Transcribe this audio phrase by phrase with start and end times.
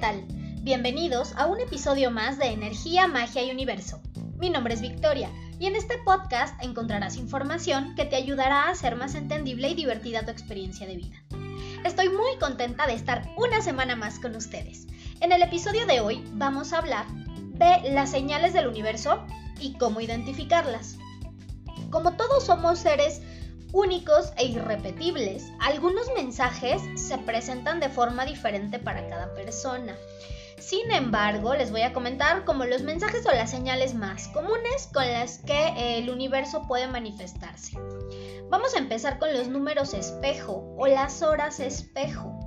[0.00, 0.24] tal?
[0.62, 4.00] Bienvenidos a un episodio más de Energía, Magia y Universo.
[4.38, 8.96] Mi nombre es Victoria y en este podcast encontrarás información que te ayudará a hacer
[8.96, 11.22] más entendible y divertida tu experiencia de vida.
[11.84, 14.86] Estoy muy contenta de estar una semana más con ustedes.
[15.20, 19.22] En el episodio de hoy vamos a hablar de las señales del universo
[19.60, 20.96] y cómo identificarlas.
[21.90, 23.20] Como todos somos seres
[23.72, 29.96] únicos e irrepetibles, algunos mensajes se presentan de forma diferente para cada persona.
[30.58, 35.06] Sin embargo, les voy a comentar como los mensajes o las señales más comunes con
[35.06, 37.78] las que el universo puede manifestarse.
[38.50, 42.39] Vamos a empezar con los números espejo o las horas espejo.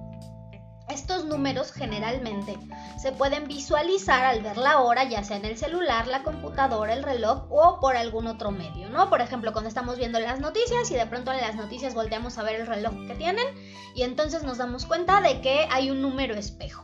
[0.89, 2.57] Estos números generalmente
[3.01, 7.03] se pueden visualizar al ver la hora, ya sea en el celular, la computadora, el
[7.03, 9.09] reloj o por algún otro medio, ¿no?
[9.09, 12.43] Por ejemplo, cuando estamos viendo las noticias y de pronto en las noticias volteamos a
[12.43, 13.47] ver el reloj que tienen
[13.95, 16.83] y entonces nos damos cuenta de que hay un número espejo.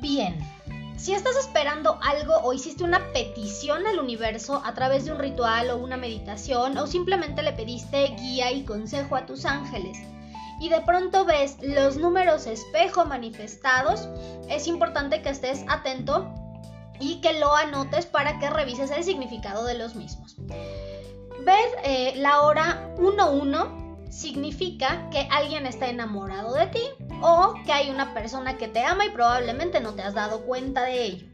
[0.00, 0.36] Bien,
[0.96, 5.70] si estás esperando algo o hiciste una petición al universo a través de un ritual
[5.70, 9.98] o una meditación o simplemente le pediste guía y consejo a tus ángeles,
[10.62, 14.08] y de pronto ves los números espejo manifestados,
[14.48, 16.32] es importante que estés atento
[17.00, 20.36] y que lo anotes para que revises el significado de los mismos.
[21.44, 26.84] Ver eh, la hora 1-1 significa que alguien está enamorado de ti
[27.22, 30.84] o que hay una persona que te ama y probablemente no te has dado cuenta
[30.84, 31.26] de ello.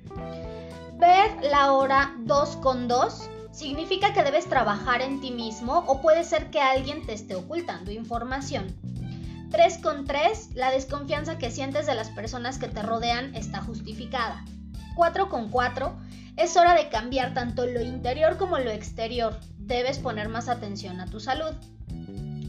[0.94, 6.24] Ver la hora 2 con 2 significa que debes trabajar en ti mismo o puede
[6.24, 8.74] ser que alguien te esté ocultando información.
[9.50, 14.44] 3 con 3, la desconfianza que sientes de las personas que te rodean está justificada.
[14.94, 15.96] 4 con 4,
[16.36, 19.38] es hora de cambiar tanto lo interior como lo exterior.
[19.58, 21.54] Debes poner más atención a tu salud.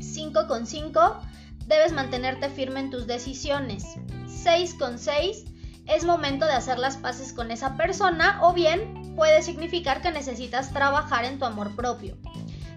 [0.01, 1.21] 5 con 5,
[1.67, 3.85] debes mantenerte firme en tus decisiones.
[4.27, 5.45] 6 con 6,
[5.87, 10.71] es momento de hacer las paces con esa persona o bien puede significar que necesitas
[10.71, 12.17] trabajar en tu amor propio.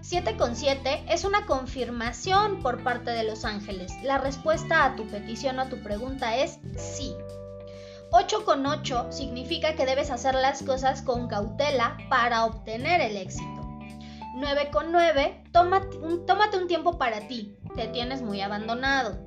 [0.03, 3.93] 7 con 7 es una confirmación por parte de los ángeles.
[4.03, 7.15] La respuesta a tu petición o a tu pregunta es sí.
[8.11, 13.61] 8 con 8 significa que debes hacer las cosas con cautela para obtener el éxito.
[14.35, 15.97] 9 con 9, tómate
[16.27, 19.17] tómate un tiempo para ti, te tienes muy abandonado.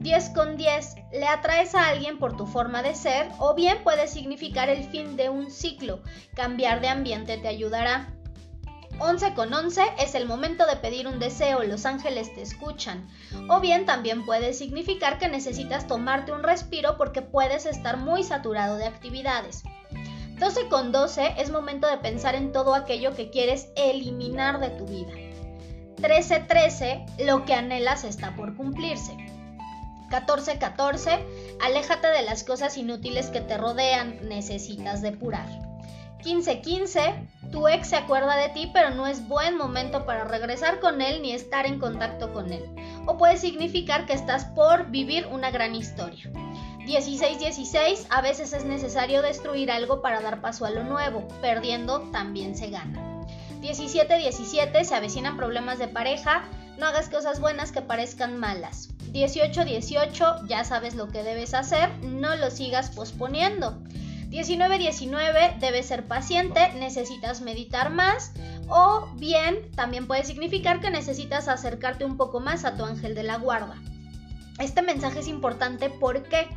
[0.00, 4.08] 10 con 10, le atraes a alguien por tu forma de ser o bien puede
[4.08, 6.02] significar el fin de un ciclo,
[6.34, 8.17] cambiar de ambiente te ayudará.
[9.00, 13.08] 11 con 11 es el momento de pedir un deseo, los ángeles te escuchan.
[13.48, 18.76] O bien también puede significar que necesitas tomarte un respiro porque puedes estar muy saturado
[18.76, 19.62] de actividades.
[20.40, 24.86] 12 con 12 es momento de pensar en todo aquello que quieres eliminar de tu
[24.86, 25.12] vida.
[25.96, 29.16] 13-13, lo que anhelas está por cumplirse.
[30.10, 31.20] 14-14,
[31.60, 35.46] aléjate de las cosas inútiles que te rodean, necesitas depurar.
[36.22, 41.00] 15-15, tu ex se acuerda de ti, pero no es buen momento para regresar con
[41.00, 42.64] él ni estar en contacto con él.
[43.06, 46.30] O puede significar que estás por vivir una gran historia.
[46.86, 51.28] 16-16, a veces es necesario destruir algo para dar paso a lo nuevo.
[51.42, 53.24] Perdiendo también se gana.
[53.60, 56.44] 17-17, se avecinan problemas de pareja.
[56.78, 58.90] No hagas cosas buenas que parezcan malas.
[59.12, 61.90] 18-18, ya sabes lo que debes hacer.
[62.02, 63.78] No lo sigas posponiendo.
[64.30, 68.32] 19-19 debes ser paciente, necesitas meditar más
[68.68, 73.22] o bien también puede significar que necesitas acercarte un poco más a tu ángel de
[73.22, 73.76] la guarda.
[74.58, 76.48] Este mensaje es importante porque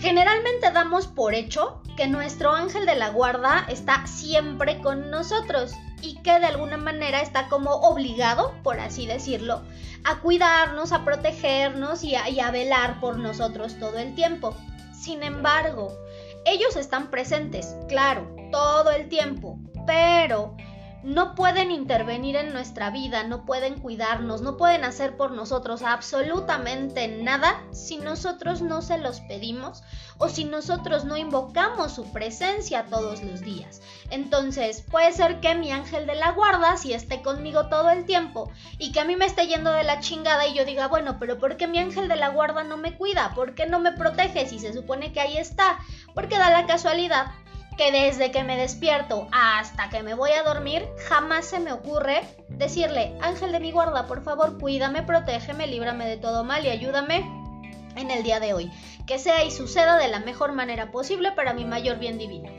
[0.00, 6.16] generalmente damos por hecho que nuestro ángel de la guarda está siempre con nosotros y
[6.22, 9.62] que de alguna manera está como obligado, por así decirlo,
[10.04, 14.54] a cuidarnos, a protegernos y a, y a velar por nosotros todo el tiempo.
[14.92, 15.96] Sin embargo,
[16.44, 20.56] ellos están presentes, claro, todo el tiempo, pero
[21.04, 27.08] no pueden intervenir en nuestra vida, no pueden cuidarnos, no pueden hacer por nosotros absolutamente
[27.08, 29.82] nada si nosotros no se los pedimos
[30.16, 33.82] o si nosotros no invocamos su presencia todos los días.
[34.08, 38.50] Entonces, puede ser que mi ángel de la guarda si esté conmigo todo el tiempo
[38.78, 41.38] y que a mí me esté yendo de la chingada y yo diga, bueno, pero
[41.38, 43.34] ¿por qué mi ángel de la guarda no me cuida?
[43.34, 45.78] ¿Por qué no me protege si se supone que ahí está?
[46.14, 47.26] Porque da la casualidad
[47.76, 52.22] que desde que me despierto hasta que me voy a dormir, jamás se me ocurre
[52.48, 57.28] decirle, ángel de mi guarda, por favor, cuídame, protégeme, líbrame de todo mal y ayúdame
[57.96, 58.70] en el día de hoy.
[59.06, 62.50] Que sea y suceda de la mejor manera posible para mi mayor bien divino.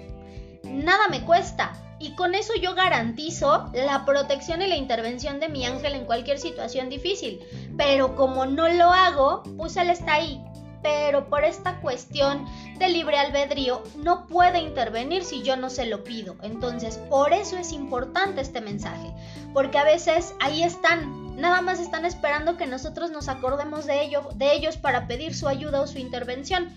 [0.63, 1.73] Nada me cuesta.
[1.97, 6.39] Y con eso yo garantizo la protección y la intervención de mi ángel en cualquier
[6.39, 7.39] situación difícil.
[7.77, 10.44] Pero como no lo hago, pues está ahí
[10.85, 12.45] pero por esta cuestión
[12.77, 16.35] de libre albedrío no puede intervenir si yo no se lo pido.
[16.43, 19.11] Entonces, por eso es importante este mensaje,
[19.51, 24.29] porque a veces ahí están, nada más están esperando que nosotros nos acordemos de, ello,
[24.35, 26.69] de ellos para pedir su ayuda o su intervención,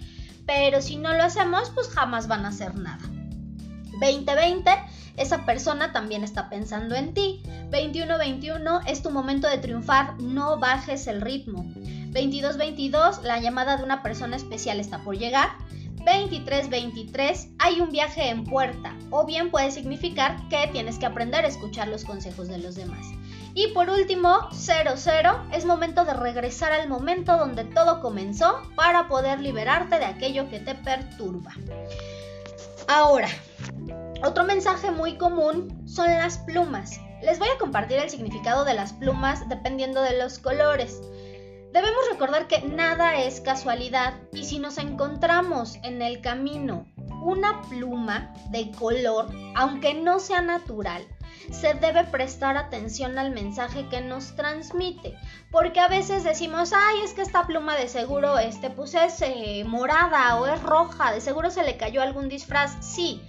[0.47, 3.05] pero si no lo hacemos, pues jamás van a hacer nada.
[4.01, 4.71] 2020
[5.19, 7.43] esa persona también está pensando en ti.
[7.71, 11.67] 21-21 es tu momento de triunfar, no bajes el ritmo.
[12.11, 15.51] 22-22 la llamada de una persona especial está por llegar.
[16.05, 21.49] 23-23 hay un viaje en puerta o bien puede significar que tienes que aprender a
[21.49, 23.07] escuchar los consejos de los demás.
[23.55, 29.41] Y por último, 00 es momento de regresar al momento donde todo comenzó para poder
[29.41, 31.53] liberarte de aquello que te perturba.
[32.87, 33.29] Ahora,
[34.25, 37.01] otro mensaje muy común son las plumas.
[37.23, 41.01] Les voy a compartir el significado de las plumas dependiendo de los colores.
[41.73, 46.87] Debemos recordar que nada es casualidad y si nos encontramos en el camino
[47.23, 51.07] una pluma de color, aunque no sea natural,
[51.51, 55.15] se debe prestar atención al mensaje que nos transmite,
[55.51, 59.65] porque a veces decimos, ay, es que esta pluma de seguro, este, pues es eh,
[59.67, 63.23] morada o es roja, de seguro se le cayó algún disfraz, sí,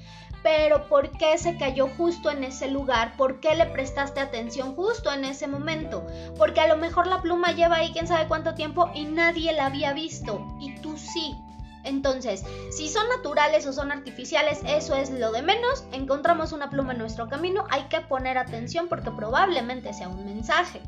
[0.44, 3.16] pero ¿por qué se cayó justo en ese lugar?
[3.18, 6.06] ¿Por qué le prestaste atención justo en ese momento?
[6.38, 9.66] Porque a lo mejor la pluma lleva ahí quién sabe cuánto tiempo y nadie la
[9.66, 11.36] había visto y tú sí.
[11.84, 15.86] Entonces, si son naturales o son artificiales, eso es lo de menos.
[15.92, 20.82] Encontramos una pluma en nuestro camino, hay que poner atención porque probablemente sea un mensaje.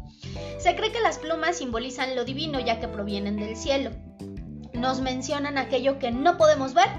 [0.59, 3.91] Se cree que las plumas simbolizan lo divino ya que provienen del cielo.
[4.73, 6.89] Nos mencionan aquello que no podemos ver,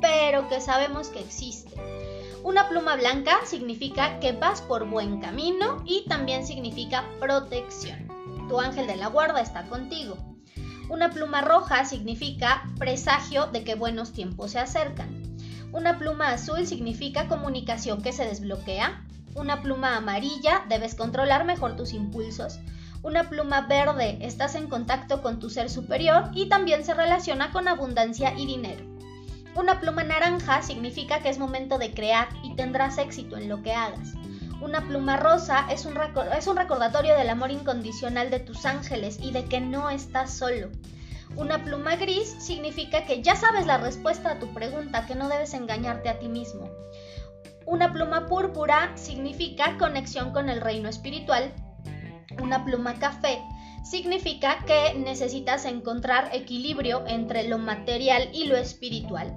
[0.00, 1.70] pero que sabemos que existe.
[2.44, 8.08] Una pluma blanca significa que vas por buen camino y también significa protección.
[8.48, 10.16] Tu ángel de la guarda está contigo.
[10.88, 15.36] Una pluma roja significa presagio de que buenos tiempos se acercan.
[15.70, 19.06] Una pluma azul significa comunicación que se desbloquea.
[19.36, 22.58] Una pluma amarilla debes controlar mejor tus impulsos.
[23.04, 27.68] Una pluma verde estás en contacto con tu ser superior y también se relaciona con
[27.68, 28.91] abundancia y dinero.
[29.54, 33.74] Una pluma naranja significa que es momento de crear y tendrás éxito en lo que
[33.74, 34.14] hagas.
[34.62, 35.98] Una pluma rosa es un,
[36.36, 40.70] es un, recordatorio del amor incondicional de tus ángeles y de que no estás solo.
[41.36, 45.52] Una pluma gris significa que ya sabes la respuesta a tu pregunta, que no debes
[45.52, 46.70] engañarte a ti mismo.
[47.66, 51.52] Una pluma púrpura significa conexión con el reino espiritual.
[52.40, 53.42] Una pluma café
[53.82, 59.36] significa que necesitas encontrar equilibrio entre lo material y lo espiritual.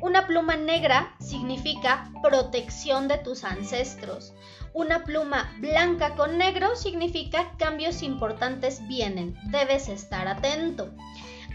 [0.00, 4.34] Una pluma negra significa protección de tus ancestros.
[4.72, 9.38] Una pluma blanca con negro significa cambios importantes vienen.
[9.52, 10.90] Debes estar atento.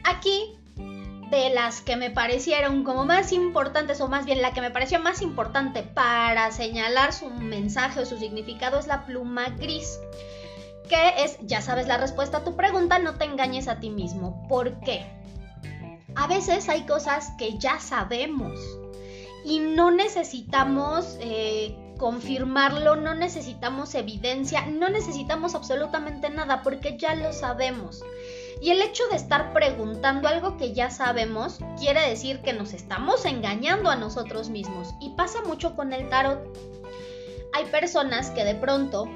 [0.05, 0.55] Aquí,
[1.29, 4.99] de las que me parecieron como más importantes, o más bien la que me pareció
[4.99, 9.99] más importante para señalar su mensaje o su significado es la pluma gris
[10.87, 14.47] que es, ya sabes la respuesta a tu pregunta, no te engañes a ti mismo.
[14.47, 15.05] ¿Por qué?
[16.15, 18.59] A veces hay cosas que ya sabemos
[19.45, 27.33] y no necesitamos eh, confirmarlo, no necesitamos evidencia, no necesitamos absolutamente nada porque ya lo
[27.33, 28.03] sabemos.
[28.61, 33.25] Y el hecho de estar preguntando algo que ya sabemos quiere decir que nos estamos
[33.25, 34.89] engañando a nosotros mismos.
[34.99, 36.39] Y pasa mucho con el tarot.
[37.53, 39.07] Hay personas que de pronto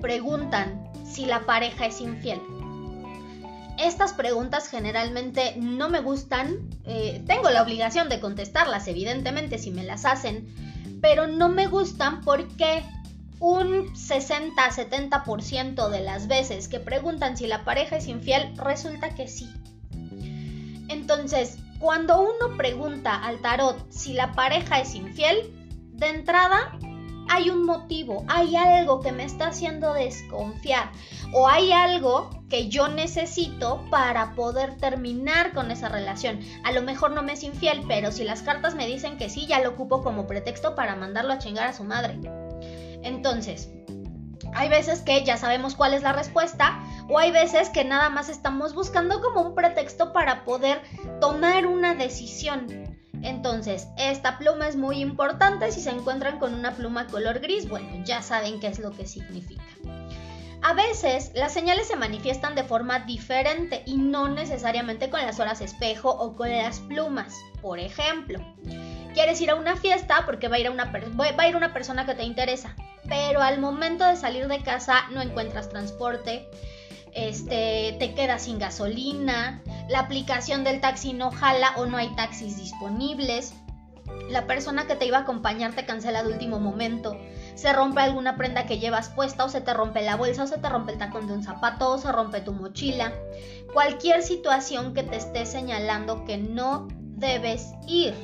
[0.00, 2.40] preguntan si la pareja es infiel.
[3.78, 9.84] Estas preguntas generalmente no me gustan, eh, tengo la obligación de contestarlas evidentemente si me
[9.84, 10.48] las hacen,
[11.02, 12.82] pero no me gustan porque
[13.38, 19.46] un 60-70% de las veces que preguntan si la pareja es infiel resulta que sí.
[20.88, 25.52] Entonces, cuando uno pregunta al tarot si la pareja es infiel,
[25.92, 26.78] de entrada
[27.28, 30.90] hay un motivo, hay algo que me está haciendo desconfiar
[31.32, 36.40] o hay algo que yo necesito para poder terminar con esa relación.
[36.64, 39.46] A lo mejor no me es infiel, pero si las cartas me dicen que sí,
[39.46, 42.18] ya lo ocupo como pretexto para mandarlo a chingar a su madre.
[43.02, 43.70] Entonces,
[44.54, 48.28] hay veces que ya sabemos cuál es la respuesta o hay veces que nada más
[48.28, 50.80] estamos buscando como un pretexto para poder
[51.20, 52.85] tomar una decisión.
[53.26, 55.72] Entonces, esta pluma es muy importante.
[55.72, 59.04] Si se encuentran con una pluma color gris, bueno, ya saben qué es lo que
[59.04, 59.64] significa.
[60.62, 65.60] A veces las señales se manifiestan de forma diferente y no necesariamente con las horas
[65.60, 67.34] espejo o con las plumas.
[67.60, 68.38] Por ejemplo,
[69.12, 72.06] quieres ir a una fiesta porque va a ir, una va a ir una persona
[72.06, 72.76] que te interesa,
[73.08, 76.48] pero al momento de salir de casa no encuentras transporte,
[77.12, 82.56] este, te quedas sin gasolina, la aplicación del taxi no jala o no hay taxis
[82.56, 83.54] disponibles,
[84.28, 87.16] la persona que te iba a acompañar te cancela de último momento,
[87.54, 90.58] se rompe alguna prenda que llevas puesta o se te rompe la bolsa o se
[90.58, 93.12] te rompe el tacón de un zapato o se rompe tu mochila.
[93.72, 98.14] Cualquier situación que te esté señalando que no debes ir.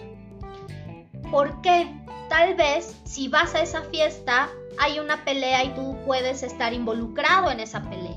[1.31, 1.99] ¿Por qué?
[2.29, 7.51] Tal vez si vas a esa fiesta hay una pelea y tú puedes estar involucrado
[7.51, 8.12] en esa pelea.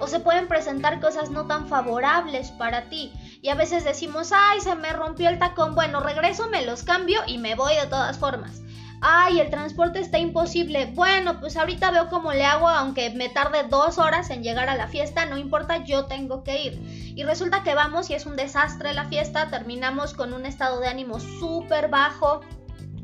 [0.00, 3.12] O se pueden presentar cosas no tan favorables para ti.
[3.42, 7.20] Y a veces decimos, ay, se me rompió el tacón, bueno, regreso, me los cambio
[7.26, 8.62] y me voy de todas formas.
[9.02, 10.92] Ay, el transporte está imposible.
[10.94, 14.76] Bueno, pues ahorita veo cómo le hago, aunque me tarde dos horas en llegar a
[14.76, 17.12] la fiesta, no importa, yo tengo que ir.
[17.16, 20.88] Y resulta que vamos y es un desastre la fiesta, terminamos con un estado de
[20.88, 22.42] ánimo súper bajo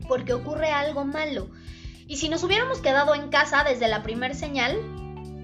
[0.07, 1.49] porque ocurre algo malo.
[2.07, 4.76] Y si nos hubiéramos quedado en casa desde la primer señal,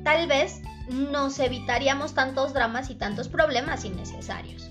[0.04, 4.70] tal vez nos evitaríamos tantos dramas y tantos problemas innecesarios.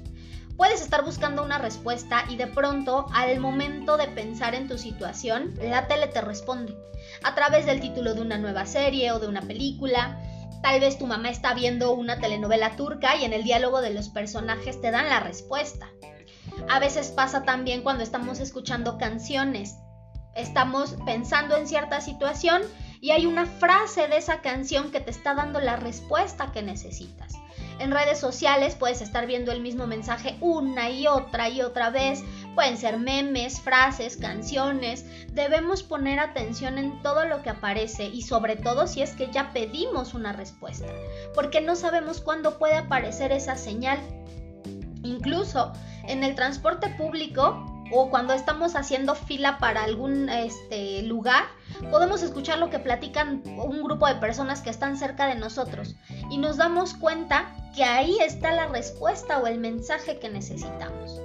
[0.58, 5.56] Puedes estar buscando una respuesta y de pronto, al momento de pensar en tu situación,
[5.60, 6.78] la tele te responde.
[7.24, 10.20] A través del título de una nueva serie o de una película.
[10.62, 14.10] Tal vez tu mamá está viendo una telenovela turca y en el diálogo de los
[14.10, 15.88] personajes te dan la respuesta.
[16.70, 19.78] A veces pasa también cuando estamos escuchando canciones.
[20.36, 22.62] Estamos pensando en cierta situación
[23.02, 27.34] y hay una frase de esa canción que te está dando la respuesta que necesitas.
[27.80, 32.24] En redes sociales puedes estar viendo el mismo mensaje una y otra y otra vez.
[32.54, 35.04] Pueden ser memes, frases, canciones.
[35.34, 39.52] Debemos poner atención en todo lo que aparece y sobre todo si es que ya
[39.52, 40.86] pedimos una respuesta,
[41.34, 44.00] porque no sabemos cuándo puede aparecer esa señal.
[45.02, 45.74] Incluso
[46.08, 51.44] en el transporte público o cuando estamos haciendo fila para algún este, lugar,
[51.90, 55.96] podemos escuchar lo que platican un grupo de personas que están cerca de nosotros
[56.30, 61.22] y nos damos cuenta que ahí está la respuesta o el mensaje que necesitamos.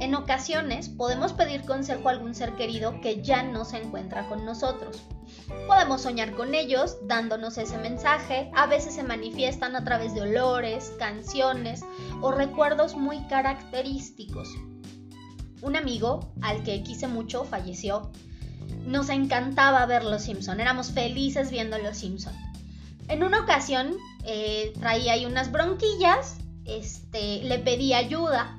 [0.00, 4.44] En ocasiones podemos pedir consejo a algún ser querido que ya no se encuentra con
[4.44, 5.02] nosotros.
[5.66, 10.92] Podemos soñar con ellos dándonos ese mensaje, a veces se manifiestan a través de olores,
[10.98, 11.84] canciones
[12.22, 14.48] o recuerdos muy característicos.
[15.60, 18.10] Un amigo al que quise mucho falleció.
[18.84, 22.34] Nos encantaba ver Los Simpson, éramos felices viendo Los Simpson.
[23.08, 28.58] En una ocasión eh, traía ahí unas bronquillas, este, le pedí ayuda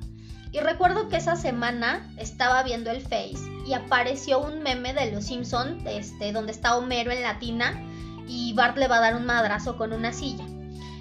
[0.52, 5.26] y recuerdo que esa semana estaba viendo el Face y apareció un meme de Los
[5.26, 7.80] Simpson, este, donde está Homero en latina
[8.26, 10.44] y Bart le va a dar un madrazo con una silla.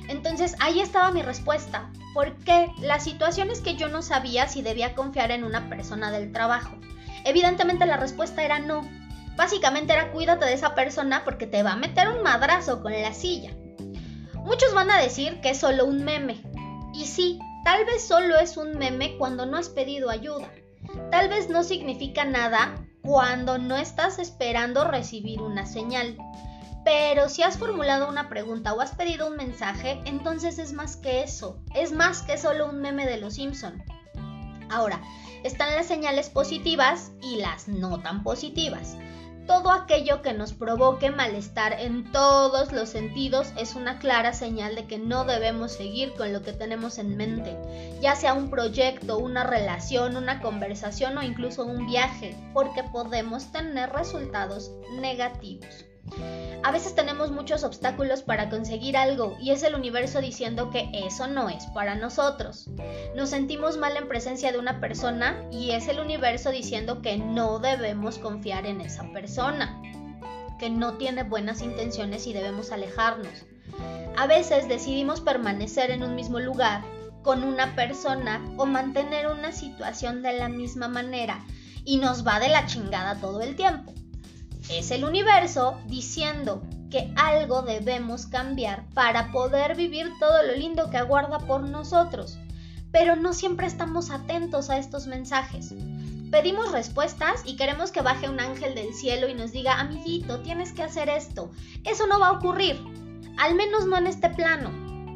[0.07, 4.95] Entonces ahí estaba mi respuesta, porque la situación es que yo no sabía si debía
[4.95, 6.75] confiar en una persona del trabajo.
[7.25, 8.87] Evidentemente la respuesta era no.
[9.35, 13.13] Básicamente era cuídate de esa persona porque te va a meter un madrazo con la
[13.13, 13.51] silla.
[14.43, 16.41] Muchos van a decir que es solo un meme.
[16.93, 20.51] Y sí, tal vez solo es un meme cuando no has pedido ayuda.
[21.11, 26.17] Tal vez no significa nada cuando no estás esperando recibir una señal.
[26.85, 31.23] Pero si has formulado una pregunta o has pedido un mensaje, entonces es más que
[31.23, 31.61] eso.
[31.75, 33.83] Es más que solo un meme de los Simpson.
[34.69, 35.01] Ahora,
[35.43, 38.95] están las señales positivas y las no tan positivas.
[39.47, 44.85] Todo aquello que nos provoque malestar en todos los sentidos es una clara señal de
[44.85, 47.57] que no debemos seguir con lo que tenemos en mente,
[47.99, 53.89] ya sea un proyecto, una relación, una conversación o incluso un viaje, porque podemos tener
[53.89, 55.85] resultados negativos.
[56.61, 61.27] A veces tenemos muchos obstáculos para conseguir algo y es el universo diciendo que eso
[61.27, 62.69] no es para nosotros.
[63.15, 67.59] Nos sentimos mal en presencia de una persona y es el universo diciendo que no
[67.59, 69.81] debemos confiar en esa persona,
[70.59, 73.45] que no tiene buenas intenciones y debemos alejarnos.
[74.17, 76.83] A veces decidimos permanecer en un mismo lugar
[77.23, 81.45] con una persona o mantener una situación de la misma manera
[81.85, 83.93] y nos va de la chingada todo el tiempo.
[84.69, 86.61] Es el universo diciendo
[86.91, 92.37] que algo debemos cambiar para poder vivir todo lo lindo que aguarda por nosotros.
[92.91, 95.73] Pero no siempre estamos atentos a estos mensajes.
[96.31, 100.71] Pedimos respuestas y queremos que baje un ángel del cielo y nos diga, amiguito, tienes
[100.71, 101.51] que hacer esto.
[101.83, 102.79] Eso no va a ocurrir,
[103.37, 104.69] al menos no en este plano.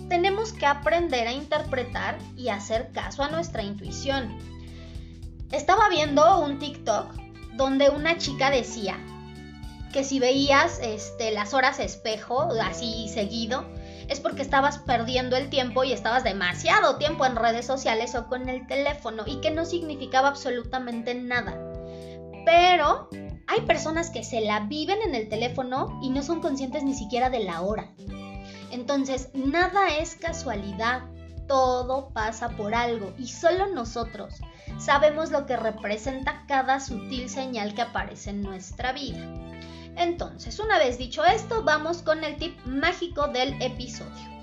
[0.09, 4.35] Tenemos que aprender a interpretar y hacer caso a nuestra intuición.
[5.51, 7.13] Estaba viendo un TikTok
[7.55, 8.97] donde una chica decía,
[9.93, 13.63] que si veías este, las horas espejo así seguido,
[14.09, 18.49] es porque estabas perdiendo el tiempo y estabas demasiado tiempo en redes sociales o con
[18.49, 21.57] el teléfono y que no significaba absolutamente nada.
[22.45, 23.07] Pero
[23.47, 27.29] hay personas que se la viven en el teléfono y no son conscientes ni siquiera
[27.29, 27.89] de la hora.
[28.71, 31.03] Entonces, nada es casualidad.
[31.47, 34.35] Todo pasa por algo y solo nosotros
[34.79, 39.52] sabemos lo que representa cada sutil señal que aparece en nuestra vida.
[39.95, 44.33] Entonces, una vez dicho esto, vamos con el tip mágico del episodio.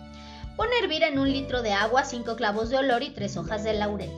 [0.56, 3.64] Pon a hervir en un litro de agua 5 clavos de olor y 3 hojas
[3.64, 4.10] de laurel.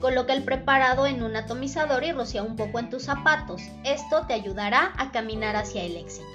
[0.00, 3.62] Coloca el preparado en un atomizador y rocía un poco en tus zapatos.
[3.84, 6.26] Esto te ayudará a caminar hacia el éxito.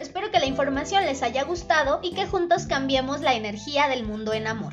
[0.00, 4.32] Espero que la información les haya gustado y que juntos cambiemos la energía del mundo
[4.32, 4.72] en amor.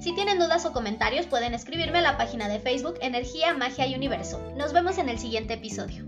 [0.00, 3.94] Si tienen dudas o comentarios pueden escribirme a la página de Facebook Energía, Magia y
[3.94, 4.40] Universo.
[4.56, 6.04] Nos vemos en el siguiente episodio.